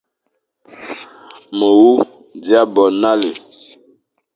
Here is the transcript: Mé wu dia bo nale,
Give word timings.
Mé 1.57 1.67
wu 1.77 1.89
dia 2.43 2.61
bo 2.73 2.83
nale, 3.01 3.29